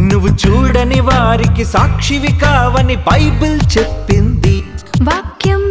[0.00, 4.64] నువ్వు చూడని వారికి సాక్షివి కావని బైబిల్ చెప్పింది.
[5.02, 5.61] వాక్యం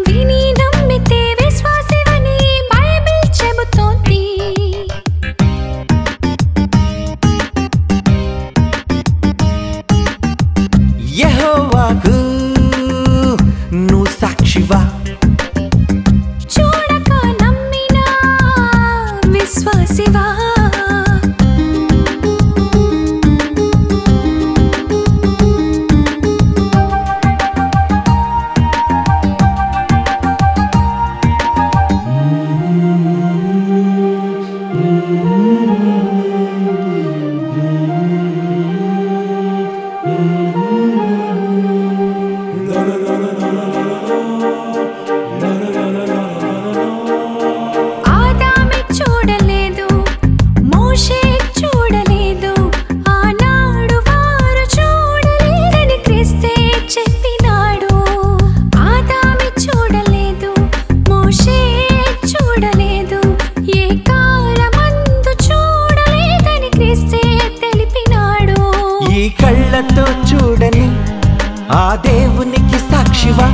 [71.73, 73.47] ఆ దేవునికి సాక్షివా?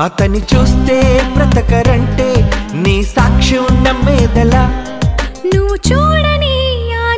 [0.00, 0.98] అతని చూస్తే
[1.36, 2.28] బ్రతకరంటే
[2.74, 4.64] నీ సాక్ష్యం నమ్మేదలా?
[5.54, 6.56] నువ్వు చూడని
[7.00, 7.08] ఆ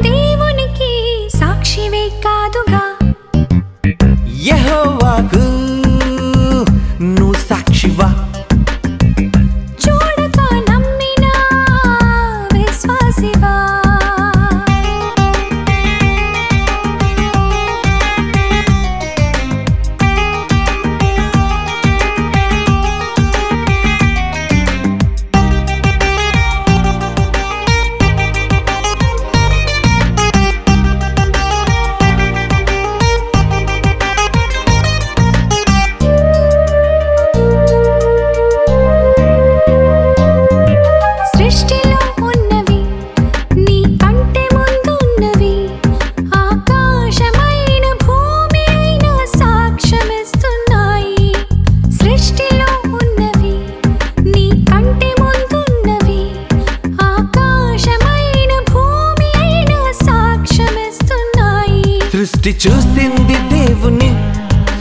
[62.42, 64.10] సృష్టి చూసింది దేవుని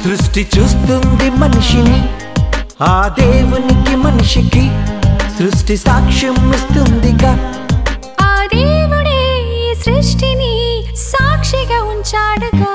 [0.03, 2.09] సృష్టి చూస్తుంది మనిషిని.
[2.81, 4.71] ఆ దేవునికి మనిషికి
[5.39, 7.53] సృష్టి సాక్ష్యం ఇస్తుందిగా.
[8.21, 9.21] ఆ దేవుడే
[9.79, 12.73] సృష్టిని సాక్షిగా ఉంచాడుగా.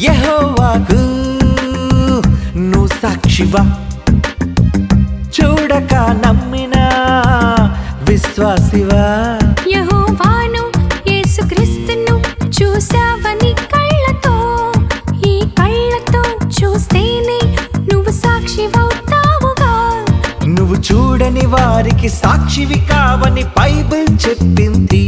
[0.00, 1.00] యెహోవాకు
[2.58, 3.62] నువ్వు సాక్షివా?
[5.40, 5.94] చూడక
[6.26, 6.84] నమ్మినా
[8.08, 9.38] విశ్వాసివా?
[9.66, 10.41] యేసుక్రీస్తును
[12.82, 14.36] చూసావని కళ్ళతో
[15.26, 17.38] ఈ కళ్ళతో చూస్తేనే
[17.92, 19.74] నువ్వు సాక్షివవుతావుగా
[20.46, 25.04] నువ్వు చూడని వారికి సాక్షివి కావని బైబిల్ చెప్పింది.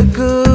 [0.00, 0.49] నువ్వు సాక్షివా యేసుక్రీస్తుకు